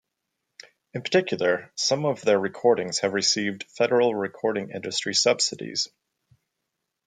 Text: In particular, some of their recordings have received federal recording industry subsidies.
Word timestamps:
In 0.95 1.03
particular, 1.03 1.71
some 1.75 2.05
of 2.05 2.21
their 2.23 2.39
recordings 2.39 2.97
have 3.01 3.13
received 3.13 3.65
federal 3.69 4.15
recording 4.15 4.71
industry 4.71 5.13
subsidies. 5.13 5.89